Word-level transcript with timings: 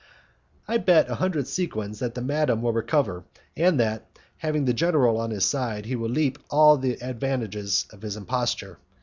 "I 0.67 0.79
bet 0.79 1.11
a 1.11 1.21
hundred 1.21 1.45
sequins 1.47 1.99
that 1.99 2.15
the 2.15 2.23
madman 2.23 2.63
will 2.63 2.73
recover, 2.73 3.23
and 3.55 3.79
that, 3.79 4.07
having 4.37 4.65
the 4.65 4.73
general 4.73 5.17
on 5.17 5.29
his 5.29 5.45
side, 5.45 5.85
he 5.85 5.95
will 5.95 6.09
reap 6.09 6.39
all 6.49 6.75
the 6.79 6.99
advantages 7.03 7.85
of 7.91 8.01
his 8.01 8.15
imposture. 8.17 8.79